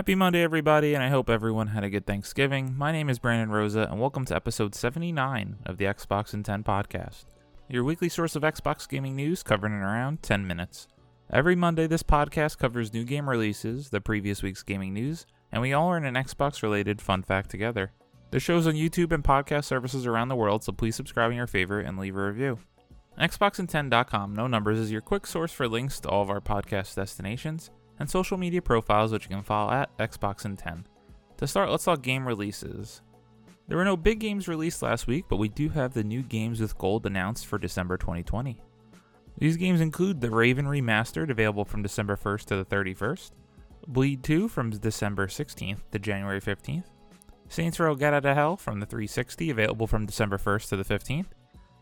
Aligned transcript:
Happy 0.00 0.14
Monday, 0.14 0.42
everybody, 0.42 0.94
and 0.94 1.04
I 1.04 1.10
hope 1.10 1.28
everyone 1.28 1.66
had 1.66 1.84
a 1.84 1.90
good 1.90 2.06
Thanksgiving. 2.06 2.74
My 2.74 2.90
name 2.90 3.10
is 3.10 3.18
Brandon 3.18 3.50
Rosa, 3.50 3.86
and 3.90 4.00
welcome 4.00 4.24
to 4.24 4.34
episode 4.34 4.74
79 4.74 5.58
of 5.66 5.76
the 5.76 5.84
Xbox 5.84 6.32
in 6.32 6.42
10 6.42 6.64
podcast, 6.64 7.26
your 7.68 7.84
weekly 7.84 8.08
source 8.08 8.34
of 8.34 8.42
Xbox 8.42 8.88
gaming 8.88 9.14
news 9.14 9.42
covered 9.42 9.66
in 9.66 9.74
around 9.74 10.22
10 10.22 10.46
minutes. 10.46 10.88
Every 11.30 11.54
Monday, 11.54 11.86
this 11.86 12.02
podcast 12.02 12.56
covers 12.56 12.94
new 12.94 13.04
game 13.04 13.28
releases, 13.28 13.90
the 13.90 14.00
previous 14.00 14.42
week's 14.42 14.62
gaming 14.62 14.94
news, 14.94 15.26
and 15.52 15.60
we 15.60 15.74
all 15.74 15.88
learn 15.88 16.06
an 16.06 16.14
Xbox 16.14 16.62
related 16.62 17.02
fun 17.02 17.22
fact 17.22 17.50
together. 17.50 17.92
The 18.30 18.40
show's 18.40 18.66
on 18.66 18.76
YouTube 18.76 19.12
and 19.12 19.22
podcast 19.22 19.66
services 19.66 20.06
around 20.06 20.28
the 20.28 20.34
world, 20.34 20.64
so 20.64 20.72
please 20.72 20.96
subscribe 20.96 21.30
in 21.30 21.36
your 21.36 21.46
favorite 21.46 21.86
and 21.86 21.98
leave 21.98 22.16
a 22.16 22.24
review. 22.24 22.58
Xboxin10.com, 23.18 24.34
no 24.34 24.46
numbers, 24.46 24.78
is 24.78 24.90
your 24.90 25.02
quick 25.02 25.26
source 25.26 25.52
for 25.52 25.68
links 25.68 26.00
to 26.00 26.08
all 26.08 26.22
of 26.22 26.30
our 26.30 26.40
podcast 26.40 26.94
destinations 26.94 27.70
and 28.00 28.10
social 28.10 28.36
media 28.36 28.60
profiles, 28.60 29.12
which 29.12 29.24
you 29.24 29.28
can 29.28 29.44
follow 29.44 29.70
at 29.70 29.96
Xbox 29.98 30.44
and 30.44 30.58
10. 30.58 30.86
To 31.36 31.46
start, 31.46 31.70
let's 31.70 31.84
talk 31.84 32.02
game 32.02 32.26
releases. 32.26 33.02
There 33.68 33.78
were 33.78 33.84
no 33.84 33.96
big 33.96 34.18
games 34.18 34.48
released 34.48 34.82
last 34.82 35.06
week, 35.06 35.26
but 35.28 35.36
we 35.36 35.48
do 35.48 35.68
have 35.68 35.94
the 35.94 36.02
new 36.02 36.22
games 36.22 36.60
with 36.60 36.76
gold 36.76 37.06
announced 37.06 37.46
for 37.46 37.58
December 37.58 37.96
2020. 37.96 38.60
These 39.38 39.56
games 39.56 39.80
include 39.80 40.20
The 40.20 40.30
Raven 40.30 40.66
Remastered, 40.66 41.30
available 41.30 41.64
from 41.64 41.82
December 41.82 42.16
1st 42.16 42.46
to 42.46 42.56
the 42.56 42.64
31st, 42.64 43.30
Bleed 43.86 44.24
2 44.24 44.48
from 44.48 44.70
December 44.70 45.28
16th 45.28 45.80
to 45.92 45.98
January 45.98 46.40
15th, 46.40 46.84
Saints 47.48 47.78
Row 47.78 47.94
Gat 47.94 48.14
Out 48.14 48.24
of 48.24 48.36
Hell 48.36 48.56
from 48.56 48.80
the 48.80 48.86
360, 48.86 49.50
available 49.50 49.86
from 49.86 50.06
December 50.06 50.38
1st 50.38 50.68
to 50.70 50.76
the 50.76 50.84
15th, 50.84 51.26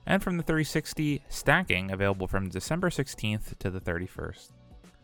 and 0.07 0.23
from 0.23 0.37
the 0.37 0.43
360 0.43 1.23
Stacking, 1.29 1.91
available 1.91 2.27
from 2.27 2.49
December 2.49 2.91
16th 2.91 3.57
to 3.59 3.71
the 3.71 3.81
31st. 3.81 4.53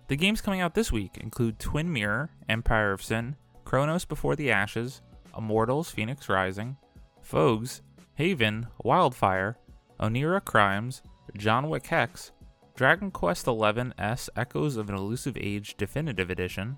The 0.06 0.16
games 0.16 0.42
coming 0.42 0.60
out 0.60 0.74
this 0.74 0.92
week 0.92 1.16
include 1.16 1.58
Twin 1.58 1.90
Mirror, 1.90 2.30
Empire 2.48 2.92
of 2.92 3.02
Sin, 3.02 3.36
Chronos 3.64 4.04
Before 4.04 4.36
the 4.36 4.50
Ashes, 4.50 5.00
Immortals 5.36 5.92
Fenyx 5.92 6.28
Rising, 6.28 6.76
Fogues, 7.22 7.80
Haven, 8.14 8.66
Wildfire, 8.82 9.56
Oniria 9.98 10.44
Crimes, 10.44 11.02
John 11.38 11.70
Wick 11.70 11.86
Hex, 11.86 12.32
Dragon 12.76 13.10
Quest 13.10 13.46
XI 13.46 13.92
S 13.98 14.28
Echoes 14.36 14.76
of 14.76 14.90
an 14.90 14.94
Elusive 14.94 15.38
Age 15.40 15.74
Definitive 15.78 16.28
Edition, 16.28 16.76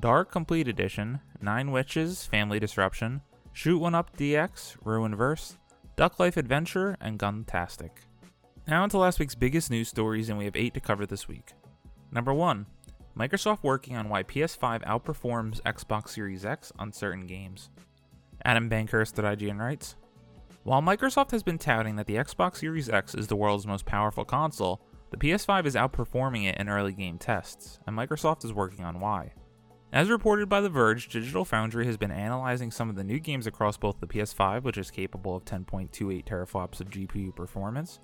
DARQ 0.00 0.30
Complete 0.30 0.66
Edition, 0.66 1.20
Nine 1.42 1.72
Witches, 1.72 2.24
Family 2.24 2.58
Disruption, 2.58 3.20
Shoot 3.52 3.78
One 3.78 3.94
Up 3.94 4.16
DX, 4.16 4.78
Ruinverse, 4.82 5.56
Duck 5.96 6.18
Life 6.18 6.36
Adventure, 6.36 6.96
and 7.00 7.18
Guntastic. 7.18 7.90
Now 8.66 8.82
into 8.82 8.98
last 8.98 9.18
week's 9.18 9.34
biggest 9.34 9.70
news 9.70 9.88
stories, 9.88 10.28
and 10.28 10.38
we 10.38 10.46
have 10.46 10.56
eight 10.56 10.74
to 10.74 10.80
cover 10.80 11.06
this 11.06 11.28
week. 11.28 11.52
Number 12.16 12.32
one, 12.32 12.64
Microsoft 13.14 13.58
working 13.62 13.94
on 13.94 14.08
why 14.08 14.22
PS5 14.22 14.82
outperforms 14.86 15.60
Xbox 15.64 16.08
Series 16.08 16.46
X 16.46 16.72
on 16.78 16.90
certain 16.90 17.26
games. 17.26 17.68
Adam 18.42 18.70
Bankhurst 18.70 19.18
at 19.18 19.38
IGN 19.38 19.58
writes 19.58 19.96
While 20.62 20.80
Microsoft 20.80 21.32
has 21.32 21.42
been 21.42 21.58
touting 21.58 21.96
that 21.96 22.06
the 22.06 22.14
Xbox 22.14 22.56
Series 22.56 22.88
X 22.88 23.14
is 23.14 23.26
the 23.26 23.36
world's 23.36 23.66
most 23.66 23.84
powerful 23.84 24.24
console, 24.24 24.80
the 25.10 25.18
PS5 25.18 25.66
is 25.66 25.74
outperforming 25.74 26.48
it 26.48 26.56
in 26.58 26.70
early 26.70 26.94
game 26.94 27.18
tests, 27.18 27.80
and 27.86 27.94
Microsoft 27.94 28.46
is 28.46 28.52
working 28.54 28.82
on 28.82 28.98
why. 28.98 29.34
As 29.92 30.08
reported 30.08 30.48
by 30.48 30.62
The 30.62 30.70
Verge, 30.70 31.10
Digital 31.10 31.44
Foundry 31.44 31.84
has 31.84 31.98
been 31.98 32.10
analyzing 32.10 32.70
some 32.70 32.88
of 32.88 32.96
the 32.96 33.04
new 33.04 33.20
games 33.20 33.46
across 33.46 33.76
both 33.76 34.00
the 34.00 34.06
PS5, 34.06 34.62
which 34.62 34.78
is 34.78 34.90
capable 34.90 35.36
of 35.36 35.44
10.28 35.44 36.24
teraflops 36.24 36.80
of 36.80 36.88
GPU 36.88 37.36
performance, 37.36 38.00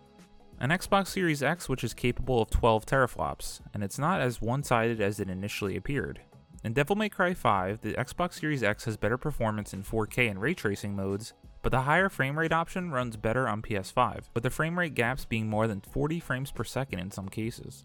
and 0.61 0.72
Xbox 0.72 1.08
Series 1.08 1.42
X, 1.42 1.69
which 1.69 1.84
is 1.84 1.95
capable 1.95 2.41
of 2.41 2.50
12 2.50 2.86
teraflops, 2.86 3.61
and 3.75 3.83
it's 3.83 3.98
not 3.98 4.20
as 4.20 4.41
one 4.41 4.62
sided 4.62 5.00
as 5.00 5.20
it 5.20 5.28
initially 5.28 5.77
appeared. 5.77 6.20
In 6.64 6.72
Devil 6.72 6.94
May 6.94 7.09
Cry 7.09 7.34
5, 7.34 7.81
the 7.81 7.94
Xbox 7.94 8.34
Series 8.34 8.62
X 8.62 8.84
has 8.84 8.97
better 8.97 9.19
performance 9.19 9.75
in 9.75 9.83
4K 9.83 10.31
and 10.31 10.41
ray 10.41 10.55
tracing 10.55 10.94
modes, 10.94 11.33
but 11.62 11.72
the 11.72 11.83
higher 11.83 12.09
frame 12.09 12.39
rate 12.39 12.53
option 12.53 12.91
runs 12.91 13.17
better 13.17 13.48
on 13.48 13.62
PS5, 13.62 14.25
with 14.34 14.42
the 14.42 14.50
frame 14.50 14.78
rate 14.78 14.94
gaps 14.94 15.25
being 15.25 15.49
more 15.49 15.66
than 15.66 15.81
40 15.81 16.21
frames 16.21 16.50
per 16.50 16.65
second 16.65 17.00
in 17.00 17.10
some 17.10 17.28
cases. 17.28 17.84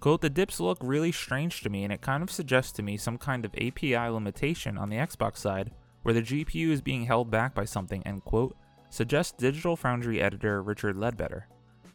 Quote, 0.00 0.20
the 0.20 0.30
dips 0.30 0.60
look 0.60 0.78
really 0.80 1.10
strange 1.10 1.60
to 1.62 1.70
me, 1.70 1.84
and 1.84 1.92
it 1.92 2.00
kind 2.00 2.22
of 2.22 2.30
suggests 2.30 2.72
to 2.72 2.82
me 2.82 2.96
some 2.96 3.18
kind 3.18 3.44
of 3.44 3.54
API 3.54 3.96
limitation 3.96 4.78
on 4.78 4.90
the 4.90 4.96
Xbox 4.96 5.38
side, 5.38 5.72
where 6.02 6.14
the 6.14 6.22
GPU 6.22 6.70
is 6.70 6.80
being 6.80 7.04
held 7.04 7.30
back 7.30 7.54
by 7.54 7.64
something, 7.64 8.06
end 8.06 8.24
quote, 8.24 8.56
suggests 8.90 9.32
Digital 9.36 9.76
Foundry 9.76 10.20
editor 10.20 10.62
Richard 10.62 10.96
Leadbetter. 10.96 11.48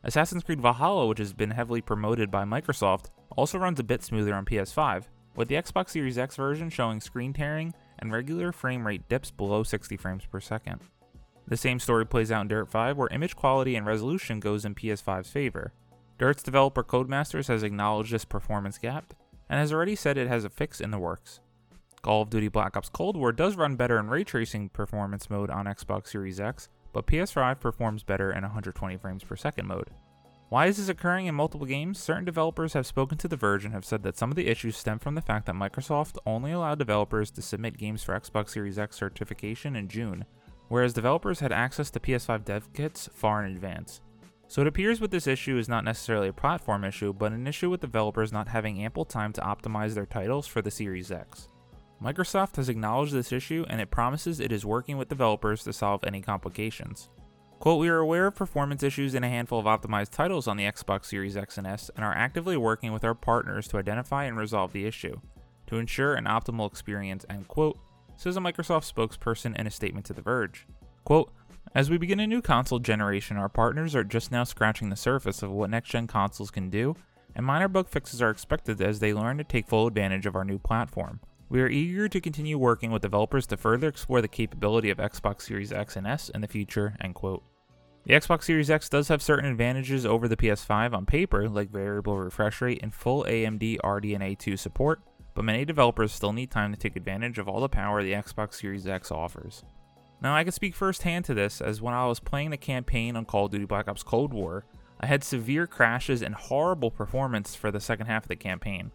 Assassin's 0.04 0.44
Creed 0.44 0.62
Valhalla, 0.62 1.08
which 1.08 1.20
has 1.20 1.34
been 1.34 1.52
heavily 1.52 1.82
promoted 1.82 2.30
by 2.30 2.44
Microsoft, 2.44 3.06
also 3.38 3.58
runs 3.58 3.80
a 3.80 3.84
bit 3.84 4.04
smoother 4.04 4.34
on 4.34 4.46
PS5, 4.46 5.06
with 5.36 5.48
the 5.48 5.56
Xbox 5.56 5.90
Series 5.90 6.18
X 6.18 6.36
version 6.36 6.70
showing 6.70 7.00
screen 7.00 7.34
tearing 7.34 7.74
and 8.00 8.12
regular 8.12 8.52
frame 8.52 8.86
rate 8.86 9.08
dips 9.08 9.32
below 9.32 9.64
60 9.64 9.96
frames 9.98 10.26
per 10.26 10.40
second. 10.40 10.82
The 11.48 11.58
same 11.58 11.80
story 11.80 12.06
plays 12.06 12.32
out 12.32 12.42
in 12.42 12.48
Dirt 12.50 12.70
5, 12.70 12.98
where 12.98 13.10
image 13.10 13.36
quality 13.36 13.76
and 13.76 13.86
resolution 13.86 14.40
goes 14.40 14.66
in 14.66 14.76
PS5's 14.76 15.30
favor, 15.30 15.74
Dirt's 16.18 16.44
developer 16.44 16.84
Codemasters 16.84 17.48
has 17.48 17.64
acknowledged 17.64 18.12
this 18.12 18.26
performance 18.26 18.78
gap 18.78 19.14
and 19.50 19.60
has 19.60 19.74
already 19.74 19.96
said 19.96 20.18
it 20.18 20.28
has 20.28 20.46
a 20.46 20.50
fix 20.50 20.80
in 20.80 20.92
the 20.92 21.00
works. 21.00 21.40
Call 22.02 22.22
of 22.22 22.30
Duty 22.30 22.50
Black 22.50 22.78
Ops 22.78 22.90
Cold 22.90 23.18
War 23.18 23.32
does 23.32 23.56
run 23.56 23.76
better 23.76 23.98
in 24.00 24.10
ray 24.10 24.24
tracing 24.24 24.70
performance 24.70 25.30
mode 25.30 25.50
on 25.50 25.66
Xbox 25.66 26.08
Series 26.08 26.40
X, 26.40 26.70
but 26.94 27.08
PS5 27.08 27.60
performs 27.60 28.04
better 28.04 28.32
in 28.32 28.44
120 28.44 28.96
frames 28.98 29.24
per 29.24 29.36
second 29.36 29.68
mode. 29.68 29.90
Why 30.50 30.68
is 30.68 30.78
this 30.78 30.88
occurring 30.88 31.26
in 31.26 31.34
multiple 31.34 31.66
games? 31.66 31.98
Certain 31.98 32.26
developers 32.26 32.74
have 32.74 32.86
spoken 32.86 33.18
to 33.18 33.28
The 33.28 33.36
Verge 33.36 33.66
and 33.66 33.74
have 33.74 33.84
said 33.84 34.04
that 34.04 34.18
some 34.18 34.30
of 34.30 34.36
the 34.36 34.48
issues 34.48 34.78
stem 34.78 35.00
from 35.00 35.16
the 35.16 35.22
fact 35.22 35.48
that 35.48 35.56
Microsoft 35.56 36.20
only 36.28 36.52
allowed 36.52 36.78
developers 36.78 37.32
to 37.32 37.42
submit 37.42 37.78
games 37.78 38.04
for 38.04 38.18
Xbox 38.18 38.50
Series 38.50 38.78
X 38.78 38.96
certification 38.96 39.76
in 39.76 39.88
June, 39.88 40.26
whereas 40.68 40.94
developers 40.94 41.40
had 41.40 41.52
access 41.52 41.90
to 41.90 42.00
PS5 42.00 42.46
dev 42.46 42.72
kits 42.74 43.10
far 43.12 43.44
in 43.44 43.52
advance. 43.52 44.02
So 44.48 44.62
it 44.62 44.68
appears 44.68 45.02
with 45.02 45.10
this 45.10 45.26
issue 45.26 45.58
is 45.58 45.68
not 45.68 45.84
necessarily 45.84 46.28
a 46.28 46.34
platform 46.34 46.84
issue, 46.84 47.14
but 47.14 47.32
an 47.32 47.48
issue 47.48 47.72
with 47.72 47.82
developers 47.82 48.32
not 48.32 48.50
having 48.50 48.84
ample 48.84 49.06
time 49.06 49.34
to 49.34 49.42
optimize 49.42 49.96
their 49.96 50.06
titles 50.06 50.46
for 50.46 50.62
the 50.62 50.70
Series 50.70 51.12
X. 51.12 51.48
Microsoft 52.02 52.58
has 52.58 52.70
acknowledged 52.70 53.14
this 53.14 53.32
issue 53.32 53.66
and 53.70 53.80
it 53.80 53.92
promises 53.92 54.40
it 54.40 54.52
is 54.52 54.66
working 54.66 54.98
with 54.98 55.10
developers 55.10 55.64
to 55.64 55.74
solve 55.74 56.04
any 56.04 56.22
complications. 56.22 57.10
Quote, 57.60 57.80
we 57.80 57.88
are 57.88 58.00
aware 58.00 58.28
of 58.28 58.36
performance 58.36 58.84
issues 58.84 59.16
in 59.16 59.24
a 59.24 59.30
handful 59.30 59.58
of 59.58 59.66
optimized 59.66 60.10
titles 60.10 60.50
on 60.50 60.58
the 60.58 60.66
Xbox 60.66 61.06
Series 61.06 61.38
X 61.38 61.58
and 61.58 61.66
S 61.66 61.90
and 61.96 62.04
are 62.04 62.14
actively 62.14 62.58
working 62.58 62.92
with 62.92 63.06
our 63.06 63.16
partners 63.16 63.70
to 63.70 63.78
identify 63.78 64.26
and 64.26 64.36
resolve 64.36 64.74
the 64.74 64.86
issue, 64.86 65.20
to 65.68 65.78
ensure 65.78 66.14
an 66.16 66.26
optimal 66.26 66.70
experience, 66.70 67.26
end 67.30 67.48
quote, 67.48 67.80
says 68.18 68.36
a 68.36 68.42
Microsoft 68.42 68.92
spokesperson 68.92 69.58
in 69.58 69.66
a 69.66 69.72
statement 69.72 70.06
to 70.08 70.14
The 70.14 70.22
Verge. 70.22 70.68
Quote, 71.06 71.32
as 71.74 71.90
we 71.90 71.98
begin 71.98 72.20
a 72.20 72.28
new 72.28 72.42
console 72.42 72.80
generation, 72.80 73.38
our 73.38 73.50
partners 73.50 73.96
are 73.96 74.04
just 74.04 74.32
now 74.32 74.44
scratching 74.44 74.90
the 74.90 74.96
surface 74.96 75.42
of 75.42 75.50
what 75.50 75.70
next 75.70 75.90
gen 75.90 76.06
consoles 76.06 76.52
can 76.52 76.70
do, 76.70 76.96
and 77.36 77.46
minor 77.46 77.68
bug 77.68 77.88
fixes 77.88 78.22
are 78.22 78.30
expected 78.30 78.82
as 78.82 79.00
they 79.00 79.14
learn 79.14 79.38
to 79.38 79.44
take 79.44 79.68
full 79.68 79.88
advantage 79.88 80.26
of 80.26 80.36
our 80.36 80.44
new 80.44 80.60
platform. 80.60 81.20
We 81.50 81.62
are 81.62 81.70
eager 81.70 82.10
to 82.10 82.22
continue 82.22 82.58
working 82.58 82.92
with 82.92 83.02
developers 83.02 83.46
to 83.48 83.58
further 83.58 83.88
explore 83.88 84.22
the 84.22 84.28
capability 84.28 84.90
of 84.90 84.98
Xbox 84.98 85.44
Series 85.44 85.72
X 85.72 85.96
and 85.96 86.08
S 86.08 86.30
in 86.30 86.42
the 86.42 86.48
future. 86.48 86.96
End 87.02 87.16
quote. 87.16 87.44
The 88.06 88.16
Xbox 88.16 88.44
Series 88.44 88.70
X 88.70 88.90
does 88.90 89.08
have 89.08 89.22
certain 89.22 89.50
advantages 89.50 90.06
over 90.06 90.28
the 90.28 90.36
PS5 90.36 90.94
on 90.94 91.06
paper, 91.06 91.48
like 91.48 91.70
variable 91.70 92.18
refresh 92.18 92.60
rate 92.60 92.80
and 92.84 92.94
full 92.94 93.24
AMD 93.24 93.78
RDNA 93.84 94.38
2 94.38 94.58
support, 94.58 95.02
but 95.36 95.46
many 95.46 95.64
developers 95.64 96.12
still 96.12 96.34
need 96.34 96.52
time 96.52 96.74
to 96.74 96.78
take 96.78 96.96
advantage 96.96 97.38
of 97.38 97.48
all 97.48 97.62
the 97.62 97.70
power 97.70 98.04
the 98.04 98.12
Xbox 98.12 98.56
Series 98.56 98.88
X 98.88 99.12
offers. 99.12 99.64
Now, 100.22 100.36
I 100.36 100.44
can 100.44 100.52
speak 100.52 100.76
firsthand 100.76 101.26
to 101.26 101.34
this, 101.34 101.62
as 101.62 101.82
when 101.82 101.94
I 101.94 102.08
was 102.08 102.20
playing 102.20 102.50
the 102.50 102.58
campaign 102.58 103.16
on 103.16 103.26
Call 103.26 103.46
of 103.46 103.52
Duty 103.52 103.66
Black 103.66 103.88
Ops 103.88 104.04
Cold 104.04 104.34
War, 104.34 104.66
I 105.00 105.06
had 105.06 105.24
severe 105.24 105.68
crashes 105.68 106.22
and 106.22 106.34
horrible 106.34 106.92
performance 106.92 107.56
for 107.56 107.72
the 107.72 107.82
second 107.82 108.08
half 108.08 108.24
of 108.24 108.30
the 108.30 108.36
campaign. 108.36 108.92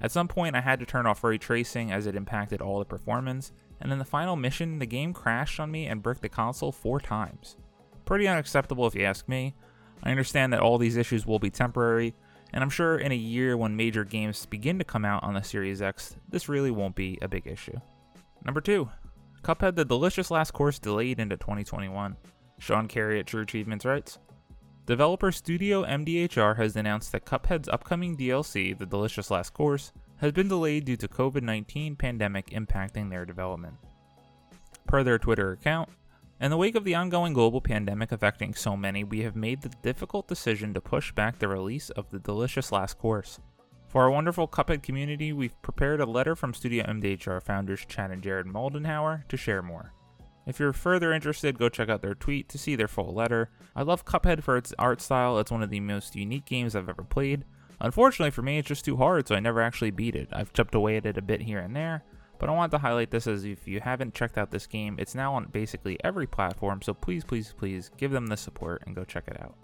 At 0.00 0.12
some 0.12 0.28
point, 0.28 0.56
I 0.56 0.60
had 0.60 0.80
to 0.80 0.86
turn 0.86 1.06
off 1.06 1.22
ray 1.22 1.38
tracing 1.38 1.92
as 1.92 2.06
it 2.06 2.16
impacted 2.16 2.62
all 2.62 2.78
the 2.78 2.84
performance, 2.84 3.52
and 3.80 3.92
in 3.92 3.98
the 3.98 4.04
final 4.04 4.36
mission, 4.36 4.78
the 4.78 4.86
game 4.86 5.12
crashed 5.12 5.60
on 5.60 5.70
me 5.70 5.86
and 5.86 6.02
bricked 6.02 6.22
the 6.22 6.28
console 6.28 6.72
four 6.72 7.00
times. 7.00 7.56
Pretty 8.04 8.26
unacceptable 8.26 8.86
if 8.86 8.94
you 8.94 9.04
ask 9.04 9.28
me. 9.28 9.54
I 10.02 10.10
understand 10.10 10.52
that 10.52 10.60
all 10.60 10.78
these 10.78 10.96
issues 10.96 11.26
will 11.26 11.38
be 11.38 11.50
temporary, 11.50 12.14
and 12.52 12.62
I'm 12.62 12.70
sure 12.70 12.96
in 12.96 13.12
a 13.12 13.16
year 13.16 13.56
when 13.56 13.76
major 13.76 14.04
games 14.04 14.46
begin 14.46 14.78
to 14.78 14.84
come 14.84 15.04
out 15.04 15.22
on 15.22 15.34
the 15.34 15.42
Series 15.42 15.82
X, 15.82 16.16
this 16.28 16.48
really 16.48 16.70
won't 16.70 16.96
be 16.96 17.18
a 17.20 17.28
big 17.28 17.46
issue. 17.46 17.78
Number 18.44 18.60
2. 18.60 18.88
Cuphead 19.42 19.76
The 19.76 19.84
Delicious 19.84 20.30
Last 20.30 20.52
Course 20.52 20.78
delayed 20.78 21.20
into 21.20 21.36
2021. 21.36 22.16
Sean 22.58 22.88
Carey 22.88 23.20
at 23.20 23.26
True 23.26 23.42
Achievements 23.42 23.84
writes 23.84 24.18
Developer 24.86 25.30
Studio 25.30 25.84
MDHR 25.84 26.56
has 26.56 26.74
announced 26.74 27.12
that 27.12 27.24
Cuphead's 27.24 27.68
upcoming 27.68 28.16
DLC, 28.16 28.76
The 28.76 28.86
Delicious 28.86 29.30
Last 29.30 29.54
Course, 29.54 29.92
has 30.16 30.32
been 30.32 30.48
delayed 30.48 30.84
due 30.84 30.96
to 30.96 31.06
COVID-19 31.06 31.96
pandemic 31.96 32.50
impacting 32.50 33.10
their 33.10 33.24
development. 33.24 33.74
Per 34.86 35.04
their 35.04 35.18
Twitter 35.18 35.52
account, 35.52 35.90
in 36.40 36.50
the 36.50 36.56
wake 36.56 36.74
of 36.74 36.84
the 36.84 36.94
ongoing 36.94 37.34
global 37.34 37.60
pandemic 37.60 38.10
affecting 38.10 38.54
so 38.54 38.76
many, 38.76 39.04
we 39.04 39.20
have 39.20 39.36
made 39.36 39.60
the 39.60 39.72
difficult 39.82 40.26
decision 40.26 40.72
to 40.74 40.80
push 40.80 41.12
back 41.12 41.38
the 41.38 41.48
release 41.48 41.90
of 41.90 42.10
The 42.10 42.18
Delicious 42.18 42.72
Last 42.72 42.98
Course. 42.98 43.38
For 43.86 44.04
our 44.04 44.10
wonderful 44.10 44.48
Cuphead 44.48 44.82
community, 44.82 45.32
we've 45.32 45.60
prepared 45.62 46.00
a 46.00 46.06
letter 46.06 46.34
from 46.34 46.54
Studio 46.54 46.84
MDHR 46.86 47.42
founders 47.42 47.84
Chad 47.86 48.10
and 48.10 48.22
Jared 48.22 48.46
Moldenhauer 48.46 49.28
to 49.28 49.36
share 49.36 49.62
more. 49.62 49.92
If 50.50 50.58
you're 50.58 50.72
further 50.72 51.12
interested, 51.12 51.60
go 51.60 51.68
check 51.68 51.88
out 51.88 52.02
their 52.02 52.16
tweet 52.16 52.48
to 52.48 52.58
see 52.58 52.74
their 52.74 52.88
full 52.88 53.14
letter. 53.14 53.50
I 53.76 53.82
love 53.82 54.04
Cuphead 54.04 54.42
for 54.42 54.56
its 54.56 54.74
art 54.80 55.00
style, 55.00 55.38
it's 55.38 55.52
one 55.52 55.62
of 55.62 55.70
the 55.70 55.78
most 55.78 56.16
unique 56.16 56.44
games 56.44 56.74
I've 56.74 56.88
ever 56.88 57.04
played. 57.04 57.44
Unfortunately 57.78 58.32
for 58.32 58.42
me, 58.42 58.58
it's 58.58 58.66
just 58.66 58.84
too 58.84 58.96
hard, 58.96 59.28
so 59.28 59.36
I 59.36 59.40
never 59.40 59.62
actually 59.62 59.92
beat 59.92 60.16
it. 60.16 60.28
I've 60.32 60.52
chipped 60.52 60.74
away 60.74 60.96
at 60.96 61.06
it 61.06 61.16
a 61.16 61.22
bit 61.22 61.40
here 61.40 61.60
and 61.60 61.76
there, 61.76 62.02
but 62.40 62.48
I 62.48 62.52
want 62.52 62.72
to 62.72 62.78
highlight 62.78 63.12
this 63.12 63.28
as 63.28 63.44
if 63.44 63.68
you 63.68 63.78
haven't 63.78 64.12
checked 64.12 64.38
out 64.38 64.50
this 64.50 64.66
game, 64.66 64.96
it's 64.98 65.14
now 65.14 65.34
on 65.34 65.44
basically 65.52 66.02
every 66.02 66.26
platform, 66.26 66.82
so 66.82 66.94
please, 66.94 67.22
please, 67.22 67.54
please 67.56 67.92
give 67.96 68.10
them 68.10 68.26
the 68.26 68.36
support 68.36 68.82
and 68.86 68.96
go 68.96 69.04
check 69.04 69.28
it 69.28 69.40
out. 69.40 69.54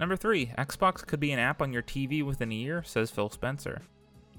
Number 0.00 0.16
3, 0.16 0.54
Xbox 0.56 1.06
could 1.06 1.20
be 1.20 1.32
an 1.32 1.38
app 1.38 1.60
on 1.60 1.70
your 1.70 1.82
TV 1.82 2.24
within 2.24 2.50
a 2.50 2.54
year, 2.54 2.82
says 2.82 3.10
Phil 3.10 3.28
Spencer. 3.28 3.82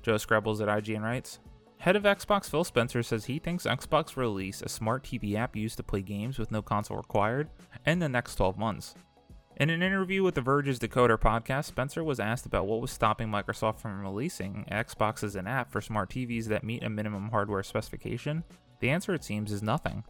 Joe 0.02 0.16
Skrebels 0.16 0.62
at 0.62 0.84
IGN 0.84 1.04
writes, 1.04 1.38
Head 1.78 1.96
of 1.96 2.04
Xbox 2.04 2.50
Phil 2.50 2.64
Spencer 2.64 3.04
says 3.04 3.26
he 3.26 3.38
thinks 3.38 3.66
Xbox 3.66 4.16
will 4.16 4.24
release 4.24 4.62
a 4.62 4.70
smart 4.70 5.04
TV 5.04 5.36
app 5.36 5.56
used 5.56 5.78
to 5.78 5.84
play 5.84 6.02
games 6.02 6.40
with 6.40 6.52
no 6.52 6.62
console 6.62 6.98
required 6.98 7.50
in 7.86 8.00
the 8.00 8.10
next 8.10 8.36
12 8.36 8.58
months. 8.58 8.96
In 9.58 9.70
an 9.70 9.82
interview 9.82 10.22
with 10.22 10.36
The 10.36 10.42
Verge's 10.42 10.80
Decoder 10.80 11.18
podcast, 11.18 11.66
Spencer 11.66 12.04
was 12.04 12.20
asked 12.20 12.46
about 12.46 12.68
what 12.68 12.82
was 12.82 12.92
stopping 12.92 13.30
Microsoft 13.30 13.80
from 13.80 14.02
releasing 14.02 14.66
Xbox 14.70 15.24
as 15.24 15.36
an 15.36 15.48
app 15.48 15.72
for 15.72 15.80
smart 15.80 16.10
TVs 16.10 16.48
that 16.48 16.64
meet 16.64 16.84
a 16.84 16.90
minimum 16.90 17.30
hardware 17.30 17.64
specification. 17.64 18.44
The 18.82 18.90
answer, 18.90 19.14
it 19.14 19.24
seems, 19.24 19.54
is 19.54 19.64
nothing. 19.64 20.04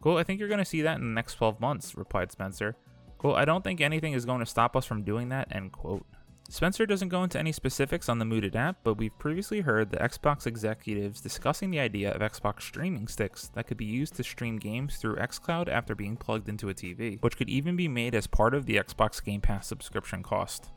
Cool, 0.00 0.16
I 0.16 0.22
think 0.22 0.40
you're 0.40 0.48
going 0.48 0.58
to 0.58 0.64
see 0.64 0.80
that 0.80 0.96
in 0.96 1.04
the 1.04 1.14
next 1.14 1.34
12 1.34 1.60
months, 1.60 1.94
replied 1.94 2.32
Spencer. 2.32 2.74
Quote, 3.18 3.36
I 3.36 3.44
don't 3.44 3.62
think 3.62 3.82
anything 3.82 4.14
is 4.14 4.24
going 4.24 4.40
to 4.40 4.46
stop 4.46 4.74
us 4.74 4.86
from 4.86 5.02
doing 5.02 5.28
that, 5.28 5.54
end 5.54 5.72
quote. 5.72 6.06
Spencer 6.50 6.84
doesn't 6.84 7.10
go 7.10 7.22
into 7.22 7.38
any 7.38 7.52
specifics 7.52 8.08
on 8.08 8.18
the 8.18 8.24
mooted 8.24 8.56
app, 8.56 8.78
but 8.82 8.94
we've 8.94 9.16
previously 9.20 9.60
heard 9.60 9.90
the 9.90 9.98
Xbox 9.98 10.48
executives 10.48 11.20
discussing 11.20 11.70
the 11.70 11.78
idea 11.78 12.10
of 12.10 12.20
Xbox 12.20 12.62
streaming 12.62 13.06
sticks 13.06 13.46
that 13.54 13.68
could 13.68 13.76
be 13.76 13.84
used 13.84 14.16
to 14.16 14.24
stream 14.24 14.56
games 14.56 14.96
through 14.96 15.14
xCloud 15.14 15.68
after 15.68 15.94
being 15.94 16.16
plugged 16.16 16.48
into 16.48 16.68
a 16.68 16.74
TV, 16.74 17.22
which 17.22 17.36
could 17.36 17.48
even 17.48 17.76
be 17.76 17.86
made 17.86 18.16
as 18.16 18.26
part 18.26 18.52
of 18.52 18.66
the 18.66 18.74
Xbox 18.74 19.24
Game 19.24 19.40
Pass 19.40 19.68
subscription 19.68 20.24
cost. 20.24 20.70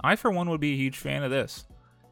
I, 0.00 0.16
for 0.16 0.32
one, 0.32 0.50
would 0.50 0.60
be 0.60 0.72
a 0.72 0.76
huge 0.76 0.98
fan 0.98 1.22
of 1.22 1.30
this. 1.30 1.66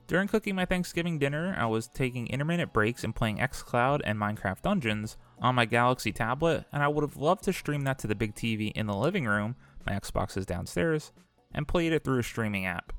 During 0.06 0.28
cooking 0.28 0.54
my 0.54 0.64
Thanksgiving 0.64 1.18
dinner, 1.18 1.56
I 1.58 1.66
was 1.66 1.88
taking 1.88 2.28
intermittent 2.28 2.72
breaks 2.72 3.02
and 3.02 3.14
playing 3.14 3.38
xCloud 3.38 4.02
and 4.04 4.20
Minecraft 4.20 4.62
Dungeons 4.62 5.16
on 5.40 5.56
my 5.56 5.64
Galaxy 5.64 6.12
tablet, 6.12 6.64
and 6.72 6.80
I 6.80 6.86
would 6.86 7.02
have 7.02 7.16
loved 7.16 7.42
to 7.44 7.52
stream 7.52 7.82
that 7.82 7.98
to 8.00 8.06
the 8.06 8.14
big 8.14 8.36
TV 8.36 8.70
in 8.70 8.86
the 8.86 8.94
living 8.94 9.24
room, 9.24 9.56
my 9.84 9.94
Xbox 9.94 10.36
is 10.36 10.46
downstairs, 10.46 11.10
and 11.52 11.66
played 11.66 11.92
it 11.92 12.04
through 12.04 12.20
a 12.20 12.22
streaming 12.22 12.66
app. 12.66 12.92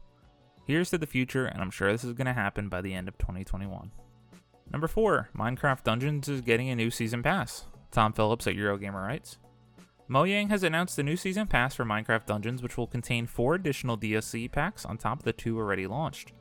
Here's 0.65 0.89
to 0.91 0.97
the 0.97 1.07
future, 1.07 1.45
and 1.45 1.61
I'm 1.61 1.71
sure 1.71 1.91
this 1.91 2.03
is 2.03 2.13
going 2.13 2.27
to 2.27 2.33
happen 2.33 2.69
by 2.69 2.81
the 2.81 2.93
end 2.93 3.07
of 3.07 3.17
2021. 3.17 3.91
Number 4.71 4.87
4, 4.87 5.29
Minecraft 5.35 5.83
Dungeons 5.83 6.29
is 6.29 6.41
getting 6.41 6.69
a 6.69 6.75
new 6.75 6.91
season 6.91 7.23
pass. 7.23 7.65
Tom 7.91 8.13
Phillips 8.13 8.47
at 8.47 8.55
Eurogamer 8.55 9.05
writes 9.05 9.37
Mojang 10.09 10.49
has 10.49 10.63
announced 10.63 10.99
a 10.99 11.03
new 11.03 11.17
season 11.17 11.47
pass 11.47 11.75
for 11.75 11.85
Minecraft 11.85 12.25
Dungeons, 12.25 12.61
which 12.61 12.77
will 12.77 12.87
contain 12.87 13.27
four 13.27 13.55
additional 13.55 13.97
DLC 13.97 14.51
packs 14.51 14.85
on 14.85 14.97
top 14.97 15.19
of 15.19 15.25
the 15.25 15.33
two 15.33 15.57
already 15.57 15.87
launched. 15.87 16.31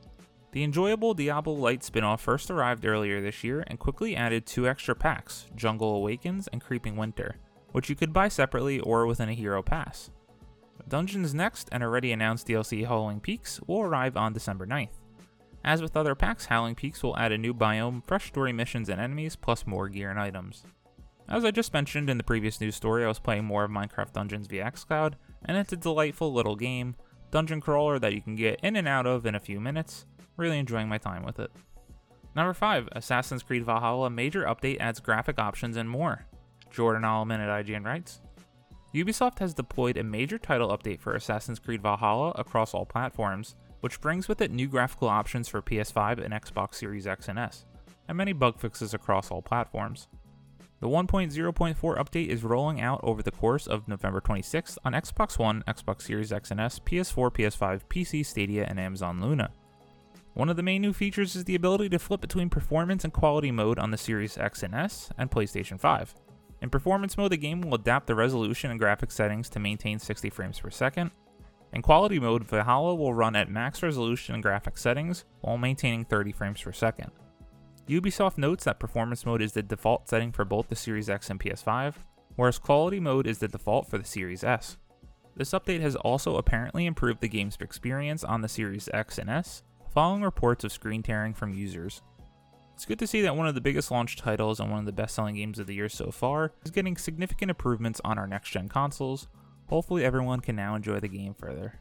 The 0.53 0.65
enjoyable 0.65 1.15
Diablo 1.15 1.55
Light 1.55 1.85
spin-off 1.85 2.21
first 2.21 2.51
arrived 2.51 2.85
earlier 2.85 3.21
this 3.21 3.45
year 3.45 3.63
and 3.69 3.79
quickly 3.79 4.17
added 4.17 4.45
two 4.45 4.69
extra 4.69 4.97
packs, 4.97 5.47
Jungle 5.55 5.95
Awakens 5.95 6.49
and 6.49 6.61
Creeping 6.61 6.97
Winter, 6.97 7.37
which 7.71 7.89
you 7.89 7.95
could 7.95 8.13
buy 8.13 8.27
separately 8.29 8.81
or 8.81 9.07
within 9.07 9.29
a 9.29 9.35
hero 9.35 9.63
pass. 9.63 10.11
Dungeons 10.91 11.33
Next 11.33 11.69
and 11.71 11.85
already 11.85 12.11
announced 12.11 12.49
DLC 12.49 12.85
Howling 12.85 13.21
Peaks 13.21 13.61
will 13.69 13.83
arrive 13.83 14.17
on 14.17 14.33
December 14.33 14.67
9th. 14.67 14.99
As 15.65 15.81
with 15.81 15.97
other 15.97 16.17
packs, 16.17 16.47
Howling 16.47 16.75
Peaks 16.75 17.01
will 17.01 17.17
add 17.17 17.31
a 17.31 17.39
new 17.39 17.55
biome, 17.55 18.05
fresh 18.05 18.27
story 18.27 18.53
missions 18.53 18.89
and 18.89 19.01
enemies, 19.01 19.37
plus 19.37 19.69
more 19.69 19.89
gear 19.89 20.11
and 20.11 20.19
items. 20.19 20.65
As 21.29 21.45
I 21.45 21.53
just 21.53 21.73
mentioned 21.73 22.11
in 22.11 22.19
the 22.19 22.25
previous 22.25 22.61
news 22.61 22.75
story, 22.75 23.05
I 23.05 23.09
was 23.09 23.21
playing 23.21 23.45
more 23.45 23.63
of 23.63 23.71
Minecraft 23.71 24.13
Dungeons 24.13 24.49
via 24.49 24.65
xCloud, 24.65 25.15
and 25.45 25.57
it's 25.57 25.73
a 25.73 25.77
delightful 25.77 26.33
little 26.33 26.57
game, 26.57 26.97
dungeon 27.31 27.61
crawler 27.61 28.01
that 28.01 28.13
you 28.13 28.21
can 28.21 28.35
get 28.35 28.59
in 28.61 28.75
and 28.75 28.89
out 28.89 29.07
of 29.07 29.25
in 29.27 29.37
a 29.37 29.41
few 29.41 29.61
minutes. 29.61 30.07
Really 30.37 30.59
enjoying 30.59 30.89
my 30.89 30.99
time 30.99 31.25
with 31.25 31.39
it. 31.39 31.53
Number 32.35 32.53
5, 32.53 32.89
Assassin's 32.91 33.45
Creed 33.45 33.65
Valhalla 33.65 34.11
major 34.11 34.43
update 34.43 34.81
adds 34.81 34.99
graphic 34.99 35.39
options 35.39 35.77
and 35.77 35.89
more. 35.89 36.27
Jordan 36.69 37.03
Oloman 37.03 37.39
at 37.39 37.65
IGN 37.65 37.85
writes, 37.85 38.21
Ubisoft 38.95 39.39
has 39.39 39.55
deployed 39.55 39.97
a 39.97 40.03
major 40.03 40.37
title 40.37 40.77
update 40.77 41.01
for 41.01 41.15
Assassin's 41.15 41.61
Creed 41.61 41.81
Valhalla 41.81 42.33
across 42.33 42.75
all 42.75 42.85
platforms, 42.85 43.55
which 43.81 44.01
brings 44.01 44.27
with 44.27 44.41
it 44.41 44.51
new 44.51 44.67
graphical 44.67 45.09
options 45.09 45.49
for 45.49 45.63
PS5 45.63 46.23
and 46.25 46.35
Xbox 46.35 46.75
Series 46.75 47.07
X 47.07 47.29
and 47.29 47.39
S, 47.39 47.67
and 48.09 48.19
many 48.19 48.33
bug 48.33 48.59
fixes 48.59 48.93
across 48.93 49.31
all 49.31 49.43
platforms. 49.43 50.09
The 50.81 50.89
1.0.4 50.89 51.77
update 51.77 52.29
is 52.29 52.43
rolling 52.43 52.81
out 52.81 53.01
over 53.05 53.23
the 53.23 53.31
course 53.31 53.67
of 53.67 53.87
November 53.87 54.21
26th 54.21 54.79
on 54.85 54.95
Xbox 54.95 55.39
One, 55.39 55.63
Xbox 55.69 56.03
Series 56.03 56.33
X 56.33 56.51
and 56.51 56.59
S, 56.59 56.81
PS4, 56.81 57.31
PS5, 57.31 57.83
PC, 57.89 58.27
Stadia, 58.27 58.65
and 58.67 58.81
Amazon 58.81 59.21
Luna. 59.21 59.51
One 60.35 60.49
of 60.49 60.57
the 60.57 60.63
main 60.63 60.81
new 60.81 60.93
features 60.93 61.37
is 61.37 61.45
the 61.45 61.55
ability 61.55 61.91
to 61.91 61.99
flip 61.99 62.21
between 62.21 62.49
performance 62.51 63.05
and 63.05 63.13
quality 63.13 63.51
mode 63.51 63.79
on 63.79 63.91
the 63.91 63.99
Series 63.99 64.39
X 64.39 64.63
and 64.63 64.75
S 64.75 65.11
and 65.19 65.31
PlayStation 65.31 65.79
5. 65.79 66.15
In 66.63 66.71
performance 66.71 67.17
mode, 67.17 67.33
the 67.33 67.37
game 67.37 67.61
will 67.61 67.75
adapt 67.75 68.07
the 68.07 68.15
resolution 68.15 68.71
and 68.71 68.81
graphics 68.81 69.13
settings 69.13 69.49
to 69.51 69.59
maintain 69.59 69.99
60 69.99 70.29
frames 70.31 70.61
per 70.61 70.71
second. 70.71 71.11
In 71.73 71.83
quality 71.83 72.19
mode, 72.19 72.45
Valhalla 72.45 72.95
will 72.95 73.15
run 73.15 73.37
at 73.37 73.49
max 73.49 73.83
resolution 73.83 74.35
and 74.35 74.45
graphics 74.45 74.79
settings 74.79 75.25
while 75.41 75.57
maintaining 75.57 76.05
30 76.05 76.33
frames 76.33 76.61
per 76.61 76.73
second. 76.73 77.13
Ubisoft 77.89 78.39
notes 78.39 78.65
that 78.65 78.79
performance 78.79 79.25
mode 79.25 79.41
is 79.43 79.53
the 79.53 79.63
default 79.63 80.09
setting 80.09 80.33
for 80.33 80.45
both 80.45 80.69
the 80.69 80.77
Series 80.77 81.09
X 81.09 81.31
and 81.31 81.41
PS5, 81.41 81.95
whereas 82.37 82.59
quality 82.59 83.01
mode 83.01 83.27
is 83.27 83.39
the 83.39 83.49
default 83.49 83.89
for 83.89 83.99
the 83.99 84.05
Series 84.05 84.45
S. 84.45 84.77
This 85.37 85.51
update 85.51 85.81
has 85.81 85.97
also 85.97 86.37
apparently 86.37 86.87
improved 86.87 87.21
the 87.21 87.29
game's 87.29 87.57
experience 87.61 88.23
on 88.23 88.43
the 88.43 88.49
Series 88.49 88.89
X 88.93 89.19
and 89.19 89.31
S, 89.31 89.63
following 89.91 90.23
reports 90.23 90.65
of 90.65 90.73
screen 90.73 91.03
tearing 91.03 91.35
from 91.35 91.55
users. 91.55 92.03
It's 92.81 92.87
good 92.87 92.99
to 93.01 93.07
see 93.07 93.21
that 93.21 93.37
one 93.37 93.47
of 93.47 93.55
the 93.55 93.61
biggest 93.61 93.91
launch 93.91 94.17
titles 94.17 94.59
and 94.59 94.71
one 94.71 94.79
of 94.79 94.87
the 94.87 94.93
best 94.93 95.15
selling 95.15 95.35
games 95.35 95.59
of 95.59 95.67
the 95.67 95.75
year 95.75 95.91
so 95.91 96.11
far 96.11 96.55
is 96.65 96.71
getting 96.71 96.97
significant 96.97 97.51
improvements 97.51 98.01
on 98.07 98.19
our 98.19 98.27
next 98.27 98.53
gen 98.53 98.71
consoles. 98.71 99.29
Hopefully, 99.69 100.03
everyone 100.03 100.41
can 100.41 100.57
now 100.57 100.75
enjoy 100.75 100.99
the 100.99 101.07
game 101.07 101.35
further. 101.35 101.75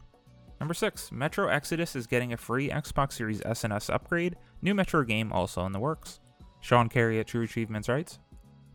Number 0.60 0.74
6, 0.74 1.14
Metro 1.14 1.48
Exodus 1.48 1.96
is 1.96 2.06
getting 2.06 2.34
a 2.34 2.38
free 2.38 2.68
Xbox 2.68 3.14
Series 3.14 3.42
S 3.46 3.64
and 3.64 3.72
S 3.72 3.90
upgrade, 3.90 4.36
new 4.62 4.76
Metro 4.76 5.06
game 5.06 5.32
also 5.32 5.66
in 5.66 5.72
the 5.72 5.80
works. 5.80 6.20
Sean 6.60 6.90
Carey 6.90 7.18
at 7.22 7.28
True 7.28 7.44
Achievements 7.44 7.88
writes 7.88 8.20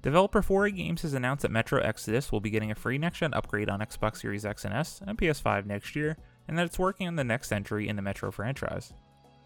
Developer 0.00 0.40
4A 0.40 0.74
Games 0.74 1.02
has 1.02 1.12
announced 1.12 1.42
that 1.42 1.50
Metro 1.50 1.78
Exodus 1.78 2.32
will 2.32 2.40
be 2.40 2.48
getting 2.48 2.70
a 2.70 2.74
free 2.74 2.96
next 2.96 3.18
gen 3.18 3.34
upgrade 3.34 3.68
on 3.68 3.80
Xbox 3.80 4.22
Series 4.22 4.46
X 4.46 4.64
and 4.64 4.72
S 4.72 5.02
and 5.06 5.18
PS5 5.18 5.66
next 5.66 5.94
year, 5.94 6.16
and 6.48 6.56
that 6.56 6.64
it's 6.64 6.78
working 6.78 7.06
on 7.06 7.16
the 7.16 7.22
next 7.22 7.52
entry 7.52 7.86
in 7.86 7.96
the 7.96 8.02
Metro 8.02 8.30
franchise. 8.30 8.94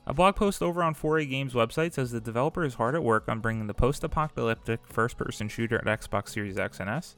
A 0.09 0.15
blog 0.15 0.37
post 0.37 0.63
over 0.63 0.83
on 0.83 0.95
4A 0.95 1.29
Games 1.29 1.53
website 1.53 1.93
says 1.93 2.11
the 2.11 2.19
developer 2.19 2.65
is 2.65 2.73
hard 2.73 2.95
at 2.95 3.05
work 3.05 3.29
on 3.29 3.41
bringing 3.41 3.67
the 3.67 3.75
post-apocalyptic 3.75 4.81
first-person 4.87 5.51
shooter 5.51 5.77
at 5.77 6.01
Xbox 6.01 6.31
Series 6.31 6.57
X 6.57 6.81
and 6.81 6.89
S. 6.89 7.17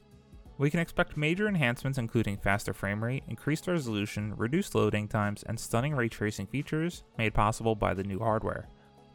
We 0.57 0.69
can 0.69 0.81
expect 0.81 1.15
major 1.15 1.47
enhancements 1.47 1.97
including 1.97 2.35
faster 2.35 2.73
frame 2.73 3.01
rate, 3.01 3.23
increased 3.29 3.67
resolution, 3.67 4.35
reduced 4.35 4.75
loading 4.75 5.07
times, 5.07 5.41
and 5.43 5.57
stunning 5.57 5.95
ray 5.95 6.09
tracing 6.09 6.47
features 6.47 7.05
made 7.17 7.33
possible 7.33 7.75
by 7.75 7.93
the 7.93 8.03
new 8.03 8.19
hardware. 8.19 8.67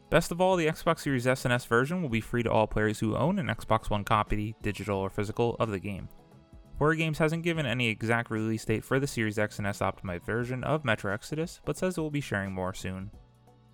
Best 0.09 0.31
of 0.31 0.41
all, 0.41 0.55
the 0.55 0.65
Xbox 0.65 1.01
Series 1.01 1.27
S 1.27 1.45
and 1.45 1.53
S 1.53 1.65
version 1.65 2.01
will 2.01 2.09
be 2.09 2.19
free 2.19 2.41
to 2.41 2.51
all 2.51 2.65
players 2.65 2.97
who 2.97 3.15
own 3.15 3.37
an 3.37 3.45
Xbox 3.45 3.91
One 3.91 4.03
copy, 4.03 4.55
digital 4.63 4.97
or 4.97 5.11
physical, 5.11 5.55
of 5.59 5.69
the 5.69 5.79
game. 5.79 6.09
4A 6.81 6.97
Games 6.97 7.19
hasn't 7.19 7.43
given 7.43 7.67
any 7.67 7.89
exact 7.89 8.31
release 8.31 8.65
date 8.65 8.83
for 8.83 8.99
the 8.99 9.05
Series 9.05 9.37
X 9.37 9.59
and 9.59 9.67
S 9.67 9.81
optimized 9.81 10.25
version 10.25 10.63
of 10.63 10.83
Metro 10.83 11.13
Exodus, 11.13 11.61
but 11.63 11.77
says 11.77 11.95
it 11.95 12.01
will 12.01 12.09
be 12.09 12.21
sharing 12.21 12.51
more 12.51 12.73
soon. 12.73 13.11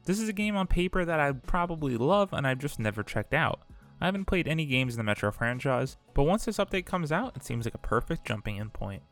This 0.06 0.20
is 0.20 0.28
a 0.28 0.34
game 0.34 0.56
on 0.56 0.68
paper 0.68 1.06
that 1.06 1.20
I'd 1.20 1.44
probably 1.44 1.98
love 1.98 2.34
and 2.34 2.46
I've 2.46 2.60
just 2.60 2.80
never 2.80 3.04
checked 3.04 3.34
out. 3.34 3.62
I 4.02 4.06
haven't 4.06 4.26
played 4.26 4.48
any 4.48 4.66
games 4.66 4.94
in 4.94 4.98
the 4.98 5.04
Metro 5.04 5.32
franchise, 5.32 5.96
but 6.14 6.24
once 6.24 6.44
this 6.44 6.58
update 6.58 6.86
comes 6.86 7.12
out, 7.12 7.38
it 7.38 7.46
seems 7.46 7.66
like 7.66 7.74
a 7.74 7.80
perfect 7.80 8.26
jumping 8.26 8.58
in 8.58 8.70
point. 8.70 9.04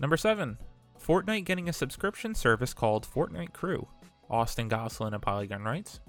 Number 0.00 0.16
7. 0.16 0.58
Fortnite 1.00 1.44
getting 1.44 1.68
a 1.68 1.72
subscription 1.72 2.34
service 2.34 2.74
called 2.74 3.06
Fortnite 3.06 3.52
Crew. 3.52 3.86
Austin 4.28 4.68
Goslin 4.68 5.14
of 5.14 5.20
Polygon 5.20 5.62
writes. 5.62 6.00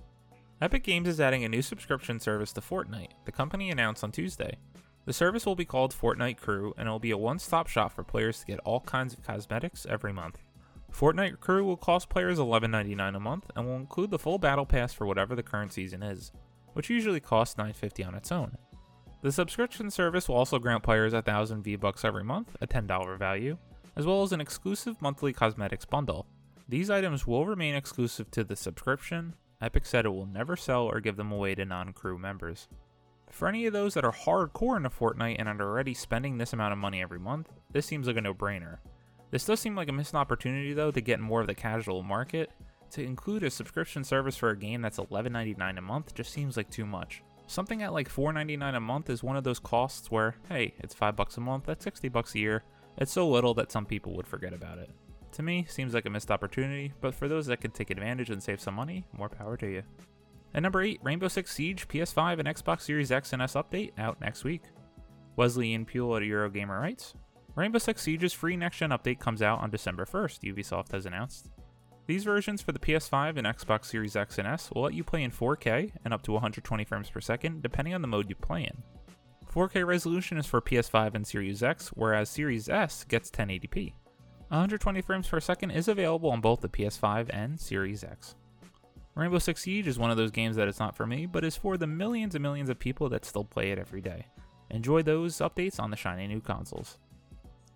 Epic 0.61 0.83
Games 0.83 1.07
is 1.07 1.19
adding 1.19 1.43
a 1.43 1.49
new 1.49 1.61
subscription 1.61 2.19
service 2.19 2.53
to 2.53 2.61
Fortnite, 2.61 3.11
the 3.25 3.31
company 3.31 3.69
announced 3.69 4.03
on 4.03 4.11
Tuesday. 4.11 4.57
The 5.05 5.13
service 5.13 5.45
will 5.45 5.55
be 5.55 5.65
called 5.65 5.93
Fortnite 5.93 6.37
Crew 6.37 6.73
and 6.77 6.87
it 6.87 6.91
will 6.91 6.97
be 6.97 7.11
a 7.11 7.17
one 7.17 7.37
stop 7.37 7.67
shop 7.67 7.93
for 7.93 8.03
players 8.03 8.39
to 8.39 8.45
get 8.45 8.59
all 8.59 8.79
kinds 8.79 9.13
of 9.13 9.21
cosmetics 9.21 9.85
every 9.87 10.13
month. 10.13 10.39
Fortnite 10.95 11.41
Crew 11.41 11.65
will 11.65 11.75
cost 11.75 12.07
players 12.07 12.39
$11.99 12.39 13.17
a 13.17 13.19
month 13.19 13.51
and 13.53 13.65
will 13.65 13.75
include 13.75 14.11
the 14.11 14.19
full 14.19 14.39
battle 14.39 14.65
pass 14.65 14.93
for 14.93 15.05
whatever 15.05 15.35
the 15.35 15.43
current 15.43 15.73
season 15.73 16.01
is, 16.01 16.31
which 16.71 16.89
usually 16.89 17.19
costs 17.19 17.55
$9.50 17.55 18.07
on 18.07 18.15
its 18.15 18.31
own. 18.31 18.57
The 19.21 19.31
subscription 19.31 19.91
service 19.91 20.29
will 20.29 20.37
also 20.37 20.57
grant 20.57 20.83
players 20.83 21.11
1000 21.11 21.63
V-Bucks 21.63 22.05
every 22.05 22.23
month, 22.23 22.55
a 22.61 22.67
$10 22.67 23.19
value, 23.19 23.57
as 23.97 24.05
well 24.05 24.23
as 24.23 24.31
an 24.31 24.39
exclusive 24.39 25.01
monthly 25.01 25.33
cosmetics 25.33 25.83
bundle. 25.83 26.27
These 26.69 26.89
items 26.89 27.27
will 27.27 27.45
remain 27.45 27.75
exclusive 27.75 28.31
to 28.31 28.45
the 28.45 28.55
subscription, 28.55 29.35
Epic 29.61 29.85
said 29.85 30.05
it 30.05 30.09
will 30.09 30.25
never 30.25 30.55
sell 30.55 30.83
or 30.85 30.99
give 31.01 31.17
them 31.17 31.31
away 31.31 31.55
to 31.55 31.65
non 31.65 31.91
crew 31.91 32.17
members. 32.17 32.69
For 33.31 33.47
any 33.49 33.65
of 33.65 33.73
those 33.73 33.95
that 33.95 34.05
are 34.05 34.13
hardcore 34.13 34.77
into 34.77 34.89
Fortnite 34.89 35.37
and 35.39 35.49
are 35.49 35.61
already 35.61 35.93
spending 35.93 36.37
this 36.37 36.53
amount 36.53 36.71
of 36.71 36.77
money 36.77 37.01
every 37.01 37.19
month, 37.19 37.49
this 37.71 37.85
seems 37.85 38.07
like 38.07 38.17
a 38.17 38.21
no 38.21 38.33
brainer. 38.33 38.77
This 39.35 39.43
does 39.43 39.59
seem 39.59 39.75
like 39.75 39.89
a 39.89 39.91
missed 39.91 40.15
opportunity 40.15 40.71
though 40.71 40.91
to 40.91 41.01
get 41.01 41.19
more 41.19 41.41
of 41.41 41.47
the 41.47 41.53
casual 41.53 42.03
market. 42.03 42.51
To 42.91 43.03
include 43.03 43.43
a 43.43 43.49
subscription 43.49 44.01
service 44.01 44.37
for 44.37 44.51
a 44.51 44.57
game 44.57 44.81
that's 44.81 44.97
$11.99 44.97 45.77
a 45.77 45.81
month 45.81 46.13
just 46.13 46.31
seems 46.31 46.55
like 46.55 46.69
too 46.69 46.85
much. 46.85 47.21
Something 47.45 47.83
at 47.83 47.91
like 47.91 48.07
$4.99 48.07 48.77
a 48.77 48.79
month 48.79 49.09
is 49.09 49.23
one 49.23 49.35
of 49.35 49.43
those 49.43 49.59
costs 49.59 50.09
where, 50.09 50.37
hey, 50.47 50.73
it's 50.79 50.95
5 50.95 51.17
bucks 51.17 51.35
a 51.35 51.41
month, 51.41 51.65
that's 51.65 51.83
60 51.83 52.07
bucks 52.07 52.33
a 52.33 52.39
year. 52.39 52.63
It's 52.97 53.11
so 53.11 53.27
little 53.27 53.53
that 53.55 53.73
some 53.73 53.85
people 53.85 54.15
would 54.15 54.25
forget 54.25 54.53
about 54.53 54.77
it. 54.77 54.89
To 55.33 55.43
me, 55.43 55.65
seems 55.67 55.93
like 55.93 56.05
a 56.05 56.09
missed 56.09 56.31
opportunity, 56.31 56.93
but 57.01 57.13
for 57.13 57.27
those 57.27 57.45
that 57.47 57.59
can 57.59 57.71
take 57.71 57.89
advantage 57.89 58.29
and 58.29 58.41
save 58.41 58.61
some 58.61 58.75
money, 58.75 59.05
more 59.11 59.27
power 59.27 59.57
to 59.57 59.67
you. 59.69 59.83
At 60.53 60.63
number 60.63 60.81
8, 60.81 61.01
Rainbow 61.03 61.27
Six 61.27 61.51
Siege 61.51 61.89
PS5 61.89 62.39
and 62.39 62.47
Xbox 62.47 62.83
Series 62.83 63.11
X 63.11 63.33
and 63.33 63.41
S 63.41 63.55
update 63.55 63.91
out 63.97 64.21
next 64.21 64.45
week. 64.45 64.63
Wesley 65.35 65.71
Yin-Poole 65.73 66.15
at 66.15 66.21
Eurogamer 66.21 66.79
writes 66.79 67.15
Rainbow 67.55 67.79
Six 67.79 68.01
Siege's 68.01 68.33
free 68.33 68.57
next 68.57 68.77
gen 68.77 68.89
update 68.89 69.19
comes 69.19 69.41
out 69.41 69.61
on 69.61 69.69
December 69.69 70.05
1st, 70.05 70.53
Ubisoft 70.53 70.91
has 70.91 71.05
announced. 71.05 71.49
These 72.05 72.25
versions 72.25 72.61
for 72.61 72.73
the 72.73 72.79
PS5 72.79 73.37
and 73.37 73.47
Xbox 73.47 73.85
Series 73.85 74.15
X 74.17 74.37
and 74.37 74.47
S 74.47 74.69
will 74.71 74.83
let 74.83 74.93
you 74.93 75.03
play 75.03 75.23
in 75.23 75.31
4K 75.31 75.91
and 76.03 76.13
up 76.13 76.21
to 76.23 76.33
120 76.33 76.83
frames 76.83 77.09
per 77.09 77.21
second, 77.21 77.63
depending 77.63 77.93
on 77.93 78.01
the 78.01 78.07
mode 78.09 78.29
you 78.29 78.35
play 78.35 78.63
in. 78.63 78.83
4K 79.51 79.87
resolution 79.87 80.37
is 80.37 80.45
for 80.45 80.61
PS5 80.61 81.15
and 81.15 81.25
Series 81.25 81.63
X, 81.63 81.87
whereas 81.89 82.29
Series 82.29 82.67
S 82.67 83.05
gets 83.05 83.31
1080p. 83.31 83.93
120 84.49 85.01
frames 85.01 85.27
per 85.27 85.39
second 85.39 85.71
is 85.71 85.87
available 85.87 86.29
on 86.29 86.41
both 86.41 86.59
the 86.59 86.69
PS5 86.69 87.29
and 87.29 87.59
Series 87.59 88.03
X. 88.03 88.35
Rainbow 89.15 89.39
Six 89.39 89.61
Siege 89.61 89.87
is 89.87 89.97
one 89.97 90.11
of 90.11 90.17
those 90.17 90.31
games 90.31 90.57
that 90.57 90.67
it's 90.67 90.79
not 90.79 90.95
for 90.95 91.07
me, 91.07 91.25
but 91.25 91.45
is 91.45 91.55
for 91.55 91.77
the 91.77 91.87
millions 91.87 92.35
and 92.35 92.43
millions 92.43 92.69
of 92.69 92.77
people 92.77 93.07
that 93.09 93.23
still 93.23 93.45
play 93.45 93.71
it 93.71 93.79
every 93.79 94.01
day. 94.01 94.25
Enjoy 94.71 95.01
those 95.01 95.37
updates 95.37 95.79
on 95.79 95.89
the 95.89 95.95
shiny 95.95 96.27
new 96.27 96.41
consoles. 96.41 96.97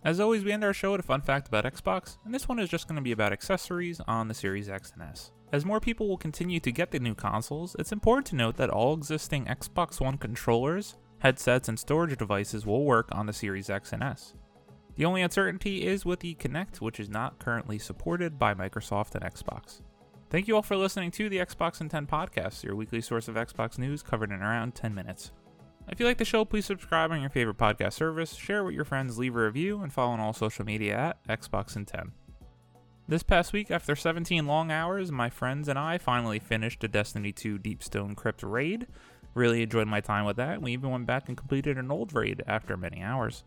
As 0.03 0.22
always, 0.22 0.46
we 0.46 0.53
end 0.53 0.63
our 0.63 0.74
show 0.74 0.94
with 0.94 1.01
a 1.01 1.03
fun 1.03 1.22
fact 1.22 1.50
about 1.50 1.65
Xbox, 1.65 2.18
and 2.24 2.34
this 2.34 2.48
one 2.48 2.58
is 2.58 2.70
just 2.70 2.88
going 2.88 2.96
to 2.96 3.01
be 3.01 3.12
about 3.12 3.34
accessories 3.34 4.00
on 4.08 4.29
the 4.29 4.34
Series 4.34 4.70
X 4.70 4.94
and 4.94 5.01
S. 5.01 5.32
As 5.51 5.65
more 5.65 5.82
people 5.82 6.08
will 6.08 6.18
continue 6.18 6.62
to 6.62 6.72
get 6.72 6.91
the 6.91 7.00
new 7.00 7.13
consoles, 7.13 7.75
it's 7.77 7.91
important 7.91 8.27
to 8.27 8.36
note 8.38 8.56
that 8.58 8.70
all 8.70 8.94
existing 8.94 9.46
Xbox 9.46 10.00
One 10.00 10.18
controllers, 10.18 10.96
headsets, 11.18 11.68
and 11.68 11.77
storage 11.77 12.18
devices 12.18 12.65
will 12.65 12.86
work 12.86 13.10
on 13.12 13.25
the 13.25 13.34
Series 13.34 13.70
X 13.70 13.91
and 13.91 14.01
S. 14.01 14.36
The 14.96 15.03
only 15.03 15.22
uncertainty 15.22 15.86
is 15.86 16.06
with 16.06 16.22
the 16.22 16.36
Kinect, 16.36 16.79
which 16.79 17.00
is 17.00 17.10
not 17.10 17.39
currently 17.39 17.77
supported 17.77 18.39
by 18.39 18.53
Microsoft 18.53 19.15
and 19.15 19.24
Xbox. 19.24 19.82
Thank 20.29 20.48
you 20.48 20.56
all 20.56 20.62
for 20.62 20.77
listening 20.77 21.12
to 21.12 21.27
the 21.27 21.39
Xbox 21.39 21.82
in 21.82 21.89
10 21.89 22.08
podcast, 22.08 22.63
your 22.63 22.75
weekly 22.75 23.01
source 23.01 23.27
of 23.27 23.36
Xbox 23.36 23.77
news 23.77 24.01
covered 24.01 24.32
in 24.32 24.41
around 24.41 24.75
10 24.75 24.96
minutes. 24.96 25.32
If 25.91 26.00
you 26.00 26.05
like 26.05 26.19
the 26.19 26.25
show, 26.25 26.46
please 26.46 26.67
subscribe 26.67 27.12
on 27.12 27.22
your 27.22 27.31
favorite 27.31 27.58
podcast 27.58 27.93
service, 27.93 28.36
share 28.36 28.63
with 28.63 28.75
your 28.75 28.86
friends, 28.86 29.17
leave 29.17 29.36
a 29.36 29.43
review, 29.43 29.81
and 29.81 29.91
follow 29.91 30.12
on 30.12 30.19
all 30.19 30.34
social 30.34 30.63
media 30.63 31.15
at 31.27 31.41
Xbox 31.41 31.75
in 31.75 31.86
10. 31.86 32.12
This 33.08 33.24
past 33.24 33.53
week, 33.53 33.72
after 33.72 33.96
17 33.96 34.46
long 34.46 34.72
hours, 34.72 35.12
my 35.12 35.31
friends 35.31 35.67
and 35.67 35.79
I 35.79 35.98
finally 35.98 36.38
finished 36.38 36.84
a 36.84 36.88
Destiny 36.88 37.31
2 37.31 37.58
Deepstone 37.58 38.15
Crypt 38.15 38.43
raid. 38.43 38.86
Really 39.34 39.63
enjoyed 39.63 39.88
my 39.88 40.00
time 40.00 40.25
with 40.25 40.38
that. 40.38 40.62
We 40.62 40.74
even 40.74 40.91
went 40.91 41.08
back 41.08 41.27
and 41.27 41.36
completed 41.36 41.75
an 41.79 41.89
old 41.89 42.13
raid 42.13 42.43
after 42.46 42.77
many 42.77 43.01
hours. 43.01 43.43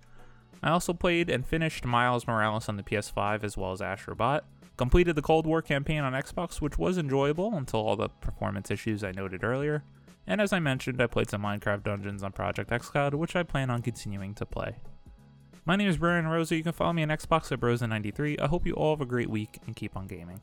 I 0.64 0.70
also 0.70 0.92
played 0.92 1.30
and 1.30 1.46
finished 1.46 1.84
Miles 1.84 2.26
Morales 2.26 2.68
on 2.68 2.76
the 2.76 2.82
PS5 2.82 3.44
as 3.44 3.56
well 3.56 3.70
as 3.70 3.80
Astrobot. 3.80 4.40
Completed 4.76 5.14
the 5.14 5.22
Cold 5.22 5.46
War 5.46 5.62
campaign 5.62 6.00
on 6.00 6.12
Xbox, 6.12 6.60
which 6.60 6.76
was 6.76 6.98
enjoyable 6.98 7.54
until 7.54 7.80
all 7.80 7.94
the 7.94 8.08
performance 8.08 8.68
issues 8.68 9.04
I 9.04 9.12
noted 9.12 9.44
earlier. 9.44 9.84
And 10.26 10.40
as 10.40 10.52
I 10.52 10.60
mentioned, 10.60 11.00
I 11.02 11.06
played 11.06 11.30
some 11.30 11.42
Minecraft 11.42 11.82
Dungeons 11.82 12.22
on 12.22 12.32
Project 12.32 12.70
xCloud, 12.70 13.14
which 13.14 13.34
I 13.34 13.42
plan 13.42 13.70
on 13.70 13.82
continuing 13.82 14.34
to 14.34 14.46
play. 14.46 14.76
My 15.64 15.76
name 15.76 15.88
is 15.88 15.96
Brian 15.96 16.26
Rosa. 16.26 16.56
You 16.56 16.62
can 16.62 16.72
follow 16.72 16.92
me 16.92 17.02
on 17.02 17.08
Xbox 17.08 17.52
at 17.52 17.60
Rosa93. 17.60 18.40
I 18.40 18.46
hope 18.46 18.66
you 18.66 18.74
all 18.74 18.94
have 18.94 19.00
a 19.00 19.06
great 19.06 19.30
week 19.30 19.58
and 19.66 19.76
keep 19.76 19.96
on 19.96 20.06
gaming. 20.06 20.40